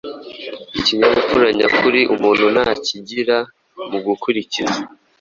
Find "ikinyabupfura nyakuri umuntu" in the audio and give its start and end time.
0.79-2.45